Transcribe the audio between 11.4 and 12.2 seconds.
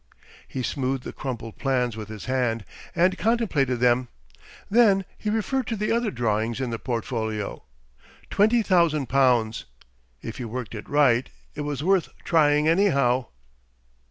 It was worth